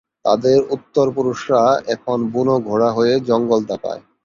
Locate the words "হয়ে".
2.91-3.13